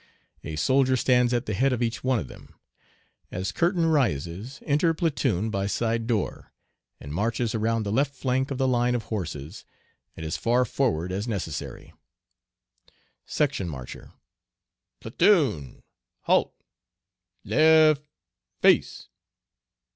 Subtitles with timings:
[0.43, 2.55] A soldier stands at the head of each one of them.
[3.29, 6.51] As curtain rises enter platoon by side door,
[6.99, 9.63] and marches around the left flank of the line of horses
[10.17, 11.93] and as far forward as necessary.
[13.27, 14.11] Section Marcher.
[15.01, 15.83] Platoon,
[16.23, 16.55] halt!
[17.45, 18.01] left,
[18.59, 19.07] face!